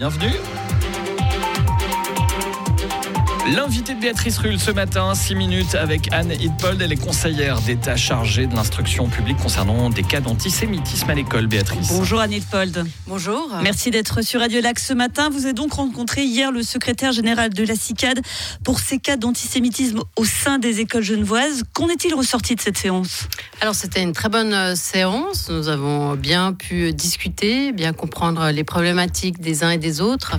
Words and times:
Bienvenue. 0.00 0.79
L'invité 3.56 3.94
de 3.94 4.00
Béatrice 4.00 4.38
Rulle 4.38 4.60
ce 4.60 4.70
matin, 4.70 5.12
6 5.12 5.34
minutes 5.34 5.74
avec 5.74 6.12
Anne 6.12 6.30
Hidpold. 6.30 6.80
Elle 6.80 6.92
est 6.92 6.96
conseillère 6.96 7.60
d'État 7.60 7.96
chargée 7.96 8.46
de 8.46 8.54
l'instruction 8.54 9.08
publique 9.08 9.38
concernant 9.38 9.90
des 9.90 10.04
cas 10.04 10.20
d'antisémitisme 10.20 11.10
à 11.10 11.14
l'école, 11.14 11.48
Béatrice. 11.48 11.88
Bonjour 11.88 12.20
Anne 12.20 12.32
Hidpold. 12.32 12.84
Bonjour. 13.08 13.50
Merci 13.60 13.90
d'être 13.90 14.22
sur 14.22 14.38
Radio 14.38 14.60
Lac 14.60 14.78
ce 14.78 14.94
matin. 14.94 15.30
Vous 15.30 15.46
avez 15.46 15.52
donc 15.52 15.72
rencontré 15.72 16.22
hier 16.22 16.52
le 16.52 16.62
secrétaire 16.62 17.10
général 17.10 17.52
de 17.52 17.64
la 17.64 17.74
CICAD 17.74 18.20
pour 18.62 18.78
ces 18.78 18.98
cas 18.98 19.16
d'antisémitisme 19.16 20.02
au 20.14 20.24
sein 20.24 20.60
des 20.60 20.78
écoles 20.78 21.02
genevoises. 21.02 21.64
Qu'en 21.72 21.88
est-il 21.88 22.14
ressorti 22.14 22.54
de 22.54 22.60
cette 22.60 22.78
séance? 22.78 23.26
Alors 23.60 23.74
c'était 23.74 24.02
une 24.02 24.12
très 24.12 24.28
bonne 24.28 24.54
euh, 24.54 24.76
séance. 24.76 25.48
Nous 25.50 25.66
avons 25.66 26.14
bien 26.14 26.52
pu 26.52 26.92
discuter, 26.92 27.72
bien 27.72 27.94
comprendre 27.94 28.50
les 28.50 28.62
problématiques 28.62 29.40
des 29.40 29.64
uns 29.64 29.70
et 29.70 29.78
des 29.78 30.00
autres. 30.00 30.36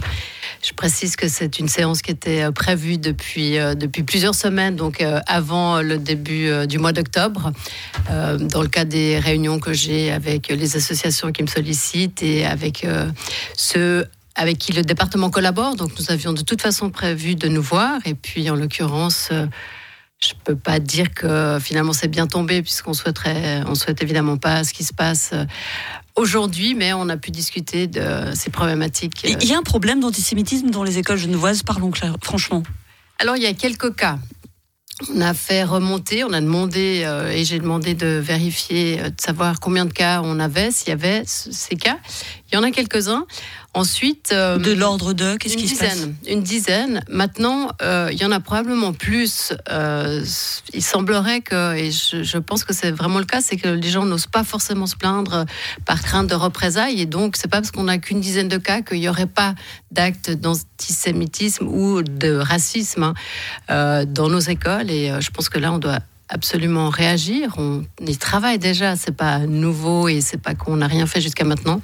Je 0.64 0.74
précise 0.74 1.16
que 1.16 1.28
c'est 1.28 1.58
une 1.58 1.68
séance 1.68 2.02
qui 2.02 2.12
était 2.12 2.44
euh, 2.44 2.52
prévue 2.52 2.98
depuis, 2.98 3.58
euh, 3.58 3.74
depuis 3.74 4.04
plusieurs 4.04 4.36
semaines, 4.36 4.76
donc 4.76 5.02
euh, 5.02 5.20
avant 5.26 5.82
le 5.82 5.98
début 5.98 6.68
du 6.68 6.78
mois 6.78 6.92
d'octobre, 6.92 7.52
dans 8.10 8.62
le 8.62 8.68
cadre 8.68 8.92
des 8.92 9.18
réunions 9.20 9.60
que 9.60 9.74
j'ai 9.74 10.12
avec 10.12 10.50
les 10.50 10.76
associations 10.76 11.32
qui 11.32 11.44
me 11.44 11.48
sollicitent 11.48 12.22
et 12.24 12.46
avec 12.46 12.86
ceux 13.56 14.06
avec 14.36 14.58
qui 14.58 14.74
le 14.74 14.82
département 14.82 15.30
collabore. 15.30 15.76
Donc 15.76 15.92
nous 16.00 16.12
avions 16.12 16.34
de 16.34 16.42
toute 16.42 16.62
façon 16.62 16.90
prévu 16.90 17.36
de 17.36 17.48
nous 17.48 17.62
voir. 17.62 18.00
Et 18.06 18.14
puis 18.14 18.50
en 18.50 18.56
l'occurrence, 18.56 19.30
je 19.32 19.36
ne 20.34 20.40
peux 20.44 20.56
pas 20.56 20.80
dire 20.80 21.14
que 21.14 21.58
finalement 21.62 21.94
c'est 21.94 22.08
bien 22.08 22.28
tombé 22.28 22.62
puisqu'on 22.62 22.94
souhaiterait, 22.94 23.64
souhaite 23.76 24.02
évidemment 24.02 24.38
pas 24.38 24.64
ce 24.64 24.74
qui 24.74 24.84
se 24.84 24.94
passe 24.94 25.34
aujourd'hui, 26.16 26.76
mais 26.76 26.94
on 26.94 27.10
a 27.10 27.18
pu 27.18 27.32
discuter 27.32 27.88
de 27.88 28.34
ces 28.34 28.50
problématiques. 28.50 29.24
Il 29.24 29.48
y 29.48 29.54
a 29.54 29.58
un 29.58 29.64
problème 29.64 30.00
d'antisémitisme 30.00 30.70
dans 30.70 30.84
les 30.84 30.98
écoles 30.98 31.18
genevoises, 31.18 31.64
parlons 31.64 31.92
clair, 31.92 32.16
franchement. 32.24 32.64
Alors 33.20 33.38
il 33.38 33.44
y 33.44 33.48
a 33.48 33.54
quelques 33.54 33.96
cas. 33.96 34.18
On 35.16 35.22
a 35.22 35.34
fait 35.34 35.64
remonter, 35.64 36.24
on 36.24 36.32
a 36.32 36.42
demandé, 36.42 37.02
euh, 37.06 37.32
et 37.32 37.44
j'ai 37.44 37.60
demandé 37.60 37.96
de 37.96 38.08
vérifier, 38.08 39.00
euh, 39.00 39.10
de 39.10 39.20
savoir 39.20 39.60
combien 39.60 39.86
de 39.86 39.94
cas 39.94 40.22
on 40.24 40.40
avait, 40.40 40.70
s'il 40.70 40.90
y 40.90 40.92
avait 40.92 41.24
ces 41.26 41.76
cas. 41.76 41.98
Il 42.52 42.56
y 42.56 42.58
en 42.58 42.64
a 42.64 42.72
quelques-uns. 42.72 43.26
Ensuite, 43.74 44.32
euh, 44.34 44.58
de 44.58 44.74
l'ordre 44.74 45.14
de 45.14 45.38
qu'est-ce 45.38 45.56
qui 45.56 45.70
se 45.70 45.80
passe 45.80 46.06
Une 46.28 46.44
dizaine. 46.44 47.02
Maintenant, 47.10 47.70
euh, 47.82 48.10
il 48.12 48.20
y 48.20 48.26
en 48.26 48.32
a 48.34 48.42
probablement 48.42 48.92
plus. 48.92 49.54
Euh, 49.70 50.26
il 50.74 50.84
semblerait 50.84 51.40
que, 51.40 51.76
et 51.76 51.90
je, 51.90 52.38
pense 52.38 52.66
que 52.66 52.74
c'est 52.74 52.92
vraiment 52.92 53.20
le 53.20 53.26
cas, 53.26 53.40
c'est 53.40 53.56
que 53.56 53.70
les 53.70 53.90
gens 53.90 54.04
n'osent 54.04 54.28
pas 54.28 54.44
forcément 54.44 54.88
se 54.88 54.98
plaindre 54.98 55.46
par 55.86 56.02
crainte 56.02 56.28
de 56.28 56.36
représailles, 56.36 57.00
et 57.00 57.06
donc 57.06 57.38
c'est 57.38 57.48
pas 57.48 57.62
parce 57.62 57.72
qu'on 57.72 57.86
n'a 57.86 57.98
qu'une 57.98 58.20
dizaine 58.20 58.50
de 58.50 58.58
cas 58.58 58.82
qu'il 58.82 59.00
n'y 59.00 59.08
aurait 59.08 59.26
pas 59.26 59.56
d'actes 59.92 60.32
d'antisémitisme 60.32 61.68
ou 61.68 62.02
de 62.02 62.36
racisme 62.36 63.14
hein, 63.70 64.06
dans 64.06 64.28
nos 64.28 64.40
écoles. 64.40 64.92
Et 64.92 65.14
je 65.22 65.30
pense 65.30 65.48
que 65.48 65.60
là, 65.60 65.72
on 65.72 65.78
doit 65.78 66.00
absolument 66.32 66.90
réagir. 66.90 67.56
On 67.58 67.84
y 68.06 68.18
travaille 68.18 68.58
déjà. 68.58 68.96
C'est 68.96 69.16
pas 69.16 69.40
nouveau 69.40 70.08
et 70.08 70.22
c'est 70.22 70.42
pas 70.42 70.56
qu'on 70.56 70.78
n'a 70.78 70.88
rien 70.88 71.06
fait 71.06 71.22
jusqu'à 71.22 71.44
maintenant. 71.44 71.82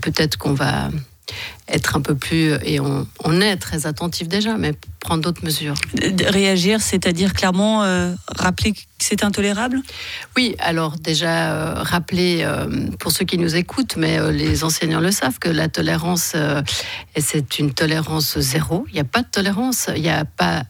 Peut-être 0.00 0.36
qu'on 0.36 0.52
va 0.52 0.90
être 1.68 1.96
un 1.96 2.00
peu 2.00 2.14
plus, 2.14 2.54
et 2.64 2.80
on, 2.80 3.06
on 3.24 3.40
est 3.40 3.56
très 3.56 3.86
attentif 3.86 4.28
déjà, 4.28 4.56
mais 4.56 4.74
prendre 5.00 5.22
d'autres 5.22 5.44
mesures. 5.44 5.74
réagir, 6.26 6.80
c'est-à-dire 6.80 7.32
clairement 7.32 7.84
euh, 7.84 8.14
rappeler 8.36 8.72
que 8.72 8.80
c'est 8.98 9.22
intolérable? 9.22 9.80
Oui, 10.36 10.56
alors 10.58 10.96
déjà 10.98 11.52
euh, 11.52 11.74
rappeler, 11.76 12.40
euh, 12.42 12.66
pour 12.98 13.12
ceux 13.12 13.24
qui 13.24 13.38
nous 13.38 13.54
écoutent, 13.54 13.96
mais 13.96 14.32
les 14.32 14.64
enseignants 14.64 15.00
le 15.00 15.12
savent, 15.12 15.38
que 15.38 15.48
la 15.48 15.68
tolérance, 15.68 16.34
c'est 17.16 17.58
une 17.58 17.72
tolérance 17.72 18.38
zéro. 18.38 18.84
Il 18.88 18.94
n'y 18.94 19.00
a 19.00 19.04
pas 19.04 19.22
de 19.22 19.28
tolérance, 19.30 19.88
il 19.94 20.02
n'y 20.02 20.10
a 20.10 20.24
pas 20.24 20.64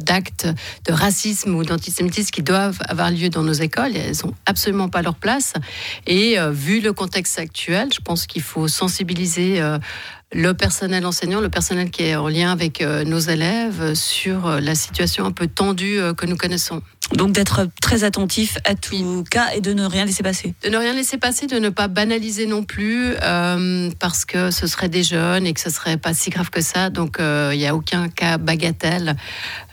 d'actes 0.00 0.48
de 0.86 0.92
racisme 0.92 1.54
ou 1.54 1.64
d'antisémitisme 1.64 2.30
qui 2.30 2.42
doivent 2.42 2.78
avoir 2.88 3.10
lieu 3.10 3.28
dans 3.28 3.42
nos 3.42 3.52
écoles. 3.52 3.96
Elles 3.96 4.16
n'ont 4.24 4.34
absolument 4.46 4.88
pas 4.88 5.02
leur 5.02 5.14
place. 5.14 5.52
Et 6.06 6.36
vu 6.50 6.80
le 6.80 6.92
contexte 6.92 7.38
actuel, 7.38 7.90
je 7.92 8.00
pense 8.00 8.26
qu'il 8.26 8.42
faut 8.42 8.68
sensibiliser 8.68 9.60
le 10.34 10.52
personnel 10.52 11.06
enseignant, 11.06 11.40
le 11.40 11.48
personnel 11.48 11.90
qui 11.90 12.02
est 12.02 12.16
en 12.16 12.28
lien 12.28 12.50
avec 12.50 12.82
euh, 12.82 13.04
nos 13.04 13.20
élèves 13.20 13.80
euh, 13.80 13.94
sur 13.94 14.46
euh, 14.46 14.60
la 14.60 14.74
situation 14.74 15.24
un 15.24 15.30
peu 15.30 15.46
tendue 15.46 16.00
que 16.16 16.26
nous 16.26 16.36
connaissons. 16.36 16.82
Donc 17.12 17.32
d'être 17.32 17.68
très 17.80 18.02
attentif 18.02 18.58
à 18.64 18.74
tout 18.74 19.24
cas 19.30 19.52
et 19.54 19.60
de 19.60 19.72
ne 19.72 19.84
rien 19.84 20.04
laisser 20.06 20.22
passer. 20.22 20.54
De 20.64 20.70
ne 20.70 20.76
rien 20.76 20.92
laisser 20.92 21.18
passer, 21.18 21.46
de 21.46 21.58
ne 21.58 21.68
pas 21.68 21.86
banaliser 21.86 22.46
non 22.46 22.64
plus, 22.64 23.14
parce 24.00 24.24
que 24.24 24.50
ce 24.50 24.66
serait 24.66 24.88
des 24.88 25.02
jeunes 25.02 25.46
et 25.46 25.52
que 25.52 25.60
ce 25.60 25.68
serait 25.68 25.98
pas 25.98 26.14
si 26.14 26.30
grave 26.30 26.48
que 26.48 26.62
ça. 26.62 26.88
Donc 26.88 27.16
il 27.20 27.58
n'y 27.58 27.66
a 27.66 27.74
aucun 27.74 28.08
cas 28.08 28.38
bagatelle. 28.38 29.16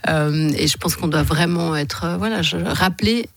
et 0.06 0.66
je 0.66 0.76
pense 0.76 0.94
qu'on 0.94 1.08
doit 1.08 1.22
vraiment 1.22 1.74
être, 1.74 2.16
voilà, 2.18 2.42
je, 2.42 2.58
rappeler 2.58 3.30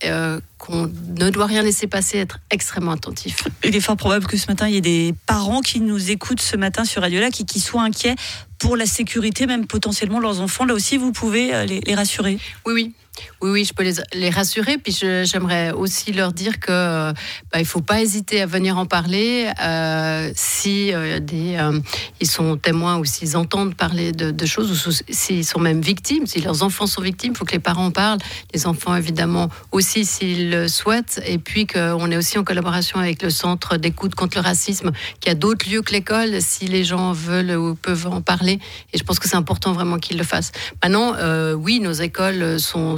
qu'on 0.65 0.91
ne 1.19 1.29
doit 1.29 1.45
rien 1.45 1.61
laisser 1.61 1.87
passer, 1.87 2.17
être 2.17 2.39
extrêmement 2.49 2.91
attentif. 2.91 3.43
Il 3.63 3.75
est 3.75 3.79
fort 3.81 3.97
probable 3.97 4.25
que 4.25 4.37
ce 4.37 4.47
matin, 4.47 4.67
il 4.67 4.73
y 4.73 4.77
ait 4.77 4.81
des 4.81 5.13
parents 5.27 5.61
qui 5.61 5.79
nous 5.79 6.11
écoutent 6.11 6.41
ce 6.41 6.57
matin 6.57 6.85
sur 6.85 7.01
Radio 7.01 7.19
Lac 7.19 7.39
et 7.39 7.45
qui 7.45 7.59
soient 7.59 7.83
inquiets 7.83 8.15
pour 8.57 8.75
la 8.75 8.85
sécurité, 8.85 9.47
même 9.47 9.67
potentiellement 9.67 10.19
leurs 10.19 10.41
enfants. 10.41 10.65
Là 10.65 10.73
aussi, 10.73 10.97
vous 10.97 11.11
pouvez 11.11 11.53
euh, 11.53 11.65
les, 11.65 11.81
les 11.81 11.95
rassurer. 11.95 12.39
Oui, 12.65 12.73
oui. 12.73 12.93
Oui, 13.41 13.49
oui, 13.51 13.65
je 13.65 13.73
peux 13.73 13.83
les, 13.83 13.95
les 14.13 14.29
rassurer. 14.29 14.77
Puis 14.77 14.97
j'aimerais 15.23 15.71
aussi 15.71 16.11
leur 16.11 16.33
dire 16.33 16.59
que 16.59 17.11
bah, 17.11 17.13
il 17.55 17.59
ne 17.59 17.65
faut 17.65 17.81
pas 17.81 18.01
hésiter 18.01 18.41
à 18.41 18.45
venir 18.45 18.77
en 18.77 18.85
parler 18.85 19.49
euh, 19.61 20.31
si 20.35 20.93
euh, 20.93 21.19
euh, 21.33 21.79
ils 22.19 22.27
sont 22.29 22.57
témoins 22.57 22.97
ou 22.97 23.05
s'ils 23.05 23.37
entendent 23.37 23.75
parler 23.75 24.11
de, 24.11 24.31
de 24.31 24.45
choses 24.45 24.87
ou 24.87 24.91
s'ils 25.09 25.45
sont 25.45 25.59
même 25.59 25.81
victimes, 25.81 26.25
si 26.27 26.41
leurs 26.41 26.63
enfants 26.63 26.87
sont 26.87 27.01
victimes, 27.01 27.33
il 27.33 27.37
faut 27.37 27.45
que 27.45 27.53
les 27.53 27.59
parents 27.59 27.87
en 27.87 27.91
parlent. 27.91 28.19
Les 28.53 28.67
enfants, 28.67 28.95
évidemment, 28.95 29.49
aussi 29.71 30.05
s'ils 30.05 30.49
le 30.49 30.67
souhaitent. 30.67 31.21
Et 31.25 31.37
puis 31.37 31.67
qu'on 31.67 32.11
est 32.11 32.17
aussi 32.17 32.37
en 32.37 32.43
collaboration 32.43 32.99
avec 32.99 33.21
le 33.21 33.29
Centre 33.29 33.77
d'écoute 33.77 34.15
contre 34.15 34.37
le 34.37 34.43
racisme, 34.43 34.91
qui 35.19 35.29
a 35.29 35.35
d'autres 35.35 35.69
lieux 35.69 35.81
que 35.81 35.91
l'école, 35.91 36.41
si 36.41 36.65
les 36.65 36.83
gens 36.83 37.11
veulent 37.11 37.51
ou 37.57 37.75
peuvent 37.75 38.07
en 38.07 38.21
parler. 38.21 38.59
Et 38.93 38.97
je 38.97 39.03
pense 39.03 39.19
que 39.19 39.27
c'est 39.27 39.35
important 39.35 39.73
vraiment 39.73 39.97
qu'ils 39.97 40.17
le 40.17 40.23
fassent. 40.23 40.51
Maintenant, 40.83 41.13
oui, 41.55 41.79
nos 41.79 41.93
écoles 41.93 42.59
sont 42.59 42.97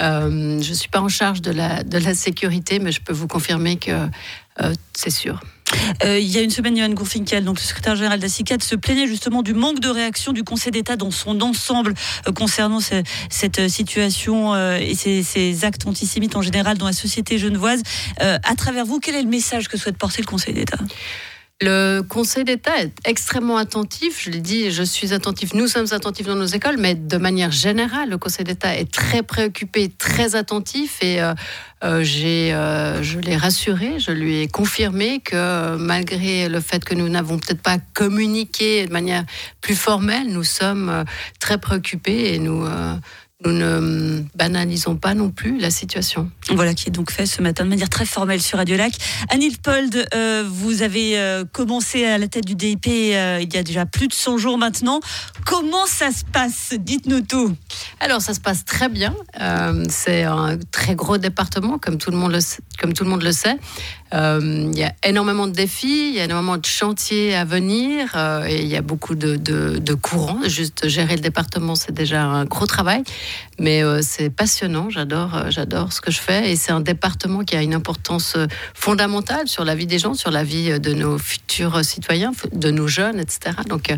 Euh, 0.00 0.60
je 0.62 0.70
ne 0.70 0.74
suis 0.74 0.88
pas 0.88 1.00
en 1.00 1.08
charge 1.08 1.42
de 1.42 1.50
la, 1.52 2.14
sécurité, 2.14 2.78
mais 2.78 2.92
je 2.92 3.00
peux 3.00 3.12
vous 3.12 3.28
confirmer 3.28 3.76
que 3.76 3.90
euh, 4.60 4.74
c'est 4.94 5.10
sûr. 5.10 5.40
Euh, 6.04 6.18
il 6.18 6.28
y 6.28 6.38
a 6.38 6.42
une 6.42 6.50
semaine, 6.50 6.76
Johan 6.76 6.90
Gourfinkel, 6.90 7.44
donc 7.44 7.58
le 7.58 7.64
secrétaire 7.64 7.96
général 7.96 8.20
la 8.20 8.28
se 8.28 8.76
plaignait 8.76 9.06
justement 9.06 9.42
du 9.42 9.52
manque 9.52 9.80
de 9.80 9.88
réaction 9.88 10.32
du 10.32 10.44
Conseil 10.44 10.72
d'État 10.72 10.96
dans 10.96 11.10
son 11.10 11.40
ensemble 11.40 11.94
concernant 12.36 12.78
cette 12.80 13.68
situation 13.68 14.54
et 14.76 14.94
ces, 14.94 15.64
actes 15.64 15.86
antisémites 15.86 16.36
en 16.36 16.42
général 16.42 16.78
dans 16.78 16.86
la 16.86 16.92
société 16.92 17.38
genevoise. 17.38 17.82
à 18.20 18.54
travers 18.56 18.86
vous, 18.86 19.00
quel 19.00 19.16
est 19.16 19.22
le 19.22 19.28
message 19.28 19.68
que 19.68 19.76
souhaite 19.76 19.98
porter 19.98 20.22
le 20.22 20.26
Conseil 20.26 20.54
d'État? 20.54 20.78
Le 21.62 22.02
Conseil 22.02 22.44
d'État 22.44 22.82
est 22.82 22.92
extrêmement 23.06 23.56
attentif. 23.56 24.22
Je 24.22 24.30
l'ai 24.30 24.40
dit, 24.40 24.70
je 24.70 24.82
suis 24.82 25.14
attentif. 25.14 25.54
Nous 25.54 25.68
sommes 25.68 25.86
attentifs 25.92 26.26
dans 26.26 26.34
nos 26.34 26.44
écoles, 26.44 26.76
mais 26.78 26.94
de 26.94 27.16
manière 27.16 27.50
générale, 27.50 28.10
le 28.10 28.18
Conseil 28.18 28.44
d'État 28.44 28.76
est 28.76 28.90
très 28.92 29.22
préoccupé, 29.22 29.88
très 29.88 30.36
attentif. 30.36 30.98
Et 31.02 31.22
euh, 31.22 31.32
euh, 31.82 32.02
j'ai, 32.02 32.52
euh, 32.52 33.02
je 33.02 33.18
l'ai 33.20 33.36
rassuré, 33.36 33.98
je 33.98 34.10
lui 34.10 34.40
ai 34.40 34.48
confirmé 34.48 35.20
que 35.20 35.76
malgré 35.76 36.50
le 36.50 36.60
fait 36.60 36.84
que 36.84 36.94
nous 36.94 37.08
n'avons 37.08 37.38
peut-être 37.38 37.62
pas 37.62 37.78
communiqué 37.94 38.86
de 38.86 38.92
manière 38.92 39.24
plus 39.62 39.76
formelle, 39.76 40.28
nous 40.28 40.44
sommes 40.44 41.04
très 41.40 41.56
préoccupés 41.56 42.34
et 42.34 42.38
nous 42.38 42.66
nous 43.44 43.52
ne 43.52 44.22
banalisons 44.34 44.96
pas 44.96 45.12
non 45.12 45.30
plus 45.30 45.58
la 45.58 45.70
situation. 45.70 46.30
Voilà 46.52 46.72
qui 46.72 46.88
est 46.88 46.92
donc 46.92 47.10
fait 47.10 47.26
ce 47.26 47.42
matin 47.42 47.64
de 47.64 47.68
manière 47.68 47.90
très 47.90 48.06
formelle 48.06 48.40
sur 48.40 48.56
Radio 48.56 48.78
Lac. 48.78 48.92
Anil 49.28 49.58
Pold, 49.58 50.08
euh, 50.14 50.44
vous 50.48 50.80
avez 50.80 51.18
euh, 51.18 51.44
commencé 51.44 52.06
à 52.06 52.16
la 52.16 52.28
tête 52.28 52.46
du 52.46 52.54
DIP 52.54 52.86
euh, 52.86 53.38
il 53.42 53.52
y 53.52 53.58
a 53.58 53.62
déjà 53.62 53.84
plus 53.84 54.08
de 54.08 54.14
100 54.14 54.38
jours 54.38 54.56
maintenant. 54.56 55.00
Comment 55.44 55.84
ça 55.86 56.10
se 56.12 56.24
passe? 56.24 56.72
Dites-nous 56.78 57.20
tout. 57.20 57.54
Alors 58.00 58.22
ça 58.22 58.32
se 58.32 58.40
passe 58.40 58.64
très 58.64 58.88
bien. 58.88 59.14
c'est 59.90 60.22
un 60.22 60.58
très 60.72 60.94
gros 60.94 61.18
département, 61.18 61.78
comme 61.78 61.98
tout 61.98 62.10
le 62.10 62.16
monde 62.16 62.32
le, 62.32 62.38
comme 62.80 62.94
tout 62.94 63.04
le, 63.04 63.10
monde 63.10 63.22
le 63.22 63.32
sait. 63.32 63.58
Il 64.12 64.78
y 64.78 64.84
a 64.84 64.92
énormément 65.04 65.46
de 65.46 65.52
défis, 65.52 66.10
il 66.10 66.14
y 66.14 66.20
a 66.20 66.24
énormément 66.24 66.56
de 66.56 66.64
chantiers 66.64 67.34
à 67.34 67.44
venir 67.44 68.14
et 68.46 68.62
il 68.62 68.68
y 68.68 68.76
a 68.76 68.82
beaucoup 68.82 69.14
de, 69.14 69.94
courants. 69.94 70.40
Juste 70.46 70.88
gérer 70.88 71.16
le 71.16 71.22
département, 71.22 71.74
c'est 71.74 71.92
déjà 71.92 72.22
un 72.24 72.44
gros 72.44 72.66
travail. 72.66 73.02
Mais 73.58 73.82
euh, 73.82 74.00
c'est 74.02 74.28
passionnant, 74.28 74.90
j'adore, 74.90 75.34
euh, 75.34 75.50
j'adore 75.50 75.92
ce 75.92 76.00
que 76.00 76.10
je 76.10 76.20
fais 76.20 76.50
et 76.50 76.56
c'est 76.56 76.72
un 76.72 76.80
département 76.80 77.42
qui 77.42 77.56
a 77.56 77.62
une 77.62 77.74
importance 77.74 78.34
euh, 78.36 78.46
fondamentale 78.74 79.48
sur 79.48 79.64
la 79.64 79.74
vie 79.74 79.86
des 79.86 79.98
gens, 79.98 80.12
sur 80.12 80.30
la 80.30 80.44
vie 80.44 80.78
de 80.78 80.92
nos 80.92 81.16
futurs 81.16 81.82
citoyens, 81.84 82.32
de 82.52 82.70
nos 82.70 82.86
jeunes, 82.86 83.18
etc. 83.18 83.56
Donc 83.66 83.94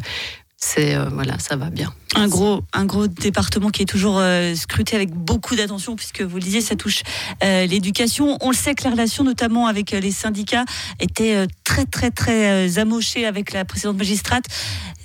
c'est 0.60 0.96
voilà, 1.12 1.38
ça 1.38 1.56
va 1.56 1.70
bien. 1.70 1.92
Un 2.14 2.26
gros, 2.26 2.62
un 2.72 2.84
gros 2.84 3.06
département 3.06 3.70
qui 3.70 3.82
est 3.82 3.86
toujours 3.86 4.20
scruté 4.56 4.96
avec 4.96 5.10
beaucoup 5.10 5.54
d'attention, 5.54 5.94
puisque 5.94 6.22
vous 6.22 6.36
le 6.36 6.42
disiez, 6.42 6.60
ça 6.60 6.74
touche 6.74 7.02
l'éducation. 7.42 8.36
On 8.40 8.50
le 8.50 8.56
sait 8.56 8.74
que 8.74 8.84
la 8.84 8.90
relation, 8.90 9.22
notamment 9.22 9.66
avec 9.66 9.92
les 9.92 10.10
syndicats, 10.10 10.64
était 11.00 11.46
très, 11.64 11.84
très, 11.84 12.10
très 12.10 12.78
amochée 12.78 13.24
avec 13.24 13.52
la 13.52 13.64
précédente 13.64 13.98
magistrate. 13.98 14.44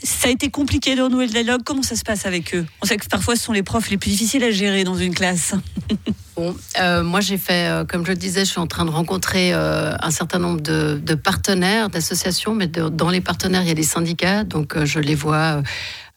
Ça 0.01 0.27
a 0.27 0.31
été 0.31 0.49
compliqué 0.49 0.95
de 0.95 1.01
renouer 1.01 1.27
le 1.27 1.31
dialogue. 1.31 1.61
Comment 1.63 1.83
ça 1.83 1.95
se 1.95 2.03
passe 2.03 2.25
avec 2.25 2.55
eux? 2.55 2.65
On 2.81 2.85
sait 2.85 2.97
que 2.97 3.07
parfois, 3.07 3.35
ce 3.35 3.43
sont 3.43 3.53
les 3.53 3.63
profs 3.63 3.89
les 3.89 3.97
plus 3.97 4.09
difficiles 4.09 4.43
à 4.43 4.51
gérer 4.51 4.83
dans 4.83 4.97
une 4.97 5.13
classe. 5.13 5.53
Euh, 6.79 7.03
moi 7.03 7.21
j'ai 7.21 7.37
fait, 7.37 7.67
euh, 7.67 7.85
comme 7.85 8.05
je 8.05 8.11
le 8.11 8.17
disais, 8.17 8.45
je 8.45 8.51
suis 8.51 8.59
en 8.59 8.67
train 8.67 8.85
de 8.85 8.89
rencontrer 8.89 9.53
euh, 9.53 9.95
un 9.99 10.11
certain 10.11 10.39
nombre 10.39 10.61
de, 10.61 11.15
partenaires, 11.15 11.89
d'associations, 11.89 12.55
mais 12.55 12.67
dans 12.67 13.09
les 13.09 13.21
partenaires, 13.21 13.61
il 13.61 13.67
y 13.67 13.71
a 13.71 13.75
des 13.75 13.83
syndicats, 13.83 14.43
donc 14.43 14.83
je 14.83 14.99
les 14.99 15.15
vois 15.15 15.61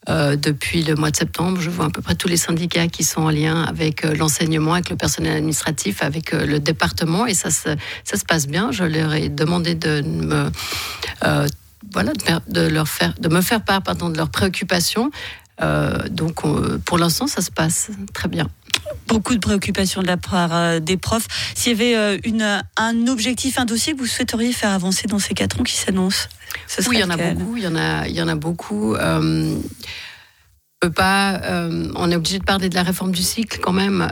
depuis 0.09 0.85
le 0.85 0.95
mois 0.95 1.11
de 1.11 1.17
septembre. 1.17 1.61
Je 1.61 1.69
vois 1.69 1.87
à 1.87 1.91
peu 1.91 2.01
près 2.01 2.15
tous 2.15 2.29
les 2.29 2.37
syndicats 2.37 2.87
qui 2.87 3.03
sont 3.03 3.23
en 3.23 3.31
lien 3.31 3.65
avec 3.65 4.05
l'enseignement, 4.05 4.75
avec 4.75 4.89
le 4.89 4.97
personnel 4.97 5.37
administratif, 5.37 6.03
avec 6.03 6.33
le 6.33 6.61
département, 6.61 7.27
et 7.27 7.35
ça 7.35 7.51
se, 7.51 7.71
ça 8.05 8.17
se 8.17 8.25
passe 8.25 8.47
bien. 8.47 8.71
Je 8.71 8.85
leur 8.85 9.13
ai 9.15 9.29
demandé 9.29 9.75
de 9.75 10.03
me 10.03 10.51
voilà, 11.93 12.13
de, 12.49 12.61
leur 12.61 12.89
faire, 12.89 13.15
de 13.19 13.29
me 13.29 13.41
faire 13.41 13.63
part 13.63 13.83
pardon, 13.83 14.09
de 14.09 14.17
leurs 14.17 14.31
préoccupations. 14.31 15.11
donc, 16.11 16.43
pour 16.85 16.99
l'instant, 16.99 17.27
ça 17.27 17.43
se 17.43 17.51
passe 17.51 17.91
très 18.15 18.29
bien 18.29 18.49
beaucoup 19.07 19.35
de 19.35 19.41
préoccupations 19.41 20.03
de 20.03 20.07
la 20.07 20.17
part 20.17 20.55
euh, 20.55 20.81
des 20.81 20.97
profs. 20.97 21.27
S'il 21.55 21.73
y 21.73 21.75
avait 21.75 21.97
euh, 21.97 22.19
une, 22.25 22.63
un 22.77 23.07
objectif, 23.07 23.59
un 23.59 23.65
dossier 23.65 23.95
que 23.95 23.99
vous 23.99 24.07
souhaiteriez 24.07 24.53
faire 24.53 24.71
avancer 24.71 25.07
dans 25.07 25.19
ces 25.19 25.35
quatre 25.35 25.61
ans 25.61 25.65
qui 25.65 25.77
s'annoncent 25.77 26.29
Oui, 26.89 26.97
il 26.97 27.01
y 27.01 27.05
en 27.05 27.11
a 27.11 27.17
beaucoup. 27.17 27.57
Il 27.57 27.63
y 27.63 27.67
en 27.67 27.77
a, 27.77 28.07
il 28.09 28.15
y 28.15 28.23
en 28.23 28.29
a 28.29 28.35
beaucoup. 28.35 28.95
Euh, 28.95 29.57
peut 30.81 30.91
pas, 30.91 31.41
on 31.95 32.11
est 32.11 32.17
obligé 32.17 32.39
de 32.39 32.45
parler 32.45 32.69
de 32.69 32.75
la 32.75 32.83
réforme 32.83 33.13
du 33.13 33.23
cycle 33.23 33.61
quand 33.63 33.73
même, 33.73 34.09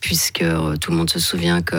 puisque 0.00 0.44
tout 0.80 0.90
le 0.90 0.96
monde 0.96 1.08
se 1.08 1.20
souvient 1.20 1.62
que 1.62 1.76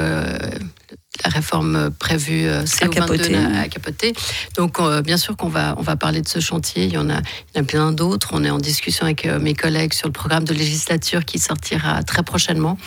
la 1.24 1.30
réforme 1.30 1.90
prévue 1.92 2.48
c'est 2.66 2.88
au 2.88 2.92
22 2.92 3.36
a 3.36 3.68
capoté. 3.68 4.14
Donc 4.56 4.80
bien 5.04 5.18
sûr 5.18 5.36
qu'on 5.36 5.50
va 5.50 5.76
on 5.78 5.82
va 5.82 5.96
parler 5.96 6.22
de 6.22 6.28
ce 6.28 6.40
chantier. 6.40 6.86
Il 6.86 6.94
y 6.94 6.98
en 6.98 7.10
a, 7.10 7.20
il 7.20 7.58
y 7.58 7.60
en 7.60 7.62
a 7.62 7.66
plein 7.66 7.92
d'autres. 7.92 8.30
On 8.34 8.44
est 8.44 8.50
en 8.50 8.58
discussion 8.58 9.06
avec 9.06 9.26
mes 9.26 9.54
collègues 9.54 9.94
sur 9.94 10.08
le 10.08 10.14
programme 10.14 10.44
de 10.44 10.54
législature 10.54 11.26
qui 11.26 11.40
sortira 11.40 12.04
très 12.04 12.24
prochainement. 12.24 12.78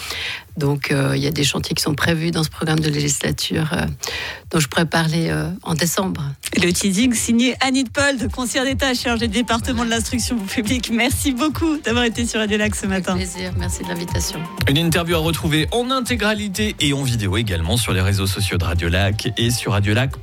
Donc 0.56 0.90
euh, 0.90 1.12
il 1.16 1.22
y 1.22 1.26
a 1.26 1.30
des 1.30 1.44
chantiers 1.44 1.74
qui 1.74 1.82
sont 1.82 1.94
prévus 1.94 2.30
dans 2.30 2.42
ce 2.42 2.50
programme 2.50 2.80
de 2.80 2.90
législature 2.90 3.70
euh, 3.72 3.86
dont 4.50 4.58
je 4.58 4.68
pourrais 4.68 4.86
parler 4.86 5.28
euh, 5.30 5.48
en 5.62 5.74
décembre. 5.74 6.22
Le 6.62 6.70
teasing 6.72 7.14
signé 7.14 7.54
Annie 7.60 7.84
Paul, 7.84 8.18
de 8.18 8.26
conseillère 8.26 8.64
d'État 8.64 8.92
chargée 8.94 9.28
du 9.28 9.38
département 9.38 9.84
de 9.84 9.90
l'instruction 9.90 10.36
publique. 10.36 10.90
Merci 10.92 11.32
beaucoup 11.32 11.78
d'avoir 11.78 12.04
été 12.04 12.26
sur 12.26 12.40
Radio 12.40 12.58
Lac 12.58 12.74
ce 12.74 12.86
matin. 12.86 13.14
Avec 13.14 13.30
plaisir, 13.30 13.52
merci 13.58 13.82
de 13.82 13.88
l'invitation. 13.88 14.40
Une 14.68 14.78
interview 14.78 15.16
à 15.16 15.20
retrouver 15.20 15.68
en 15.72 15.90
intégralité 15.90 16.76
et 16.80 16.92
en 16.92 17.02
vidéo 17.02 17.36
également 17.36 17.76
sur 17.76 17.92
les 17.92 18.02
réseaux 18.02 18.26
sociaux 18.26 18.58
de 18.58 18.64
Radio 18.64 18.88
Lac 18.88 19.32
et 19.38 19.50
sur 19.50 19.72
radiolac.tv. 19.72 20.22